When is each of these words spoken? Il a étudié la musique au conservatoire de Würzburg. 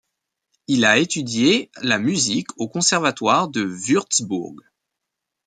Il 0.65 0.83
a 0.85 0.97
étudié 0.97 1.69
la 1.83 1.99
musique 1.99 2.47
au 2.57 2.67
conservatoire 2.67 3.49
de 3.49 3.61
Würzburg. 3.61 4.57